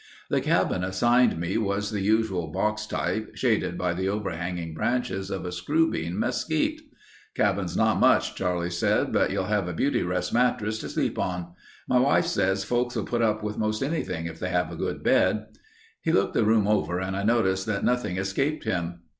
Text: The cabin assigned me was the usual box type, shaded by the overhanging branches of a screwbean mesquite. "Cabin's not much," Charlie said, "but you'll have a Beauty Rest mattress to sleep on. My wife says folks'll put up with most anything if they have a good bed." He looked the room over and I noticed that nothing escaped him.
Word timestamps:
The 0.31 0.41
cabin 0.41 0.83
assigned 0.83 1.37
me 1.39 1.59
was 1.59 1.91
the 1.91 2.01
usual 2.01 2.47
box 2.47 2.87
type, 2.87 3.33
shaded 3.35 3.77
by 3.77 3.93
the 3.93 4.09
overhanging 4.09 4.73
branches 4.73 5.29
of 5.29 5.45
a 5.45 5.51
screwbean 5.51 6.13
mesquite. 6.13 6.81
"Cabin's 7.35 7.77
not 7.77 7.99
much," 7.99 8.33
Charlie 8.33 8.71
said, 8.71 9.13
"but 9.13 9.29
you'll 9.29 9.43
have 9.45 9.67
a 9.67 9.73
Beauty 9.73 10.01
Rest 10.01 10.33
mattress 10.33 10.79
to 10.79 10.89
sleep 10.89 11.19
on. 11.19 11.53
My 11.87 11.99
wife 11.99 12.25
says 12.25 12.63
folks'll 12.63 13.03
put 13.05 13.21
up 13.21 13.43
with 13.43 13.59
most 13.59 13.83
anything 13.83 14.25
if 14.25 14.39
they 14.39 14.49
have 14.49 14.71
a 14.71 14.75
good 14.75 15.03
bed." 15.03 15.45
He 16.01 16.11
looked 16.11 16.33
the 16.33 16.45
room 16.45 16.67
over 16.67 16.99
and 16.99 17.15
I 17.15 17.21
noticed 17.21 17.67
that 17.67 17.83
nothing 17.83 18.17
escaped 18.17 18.63
him. 18.63 19.01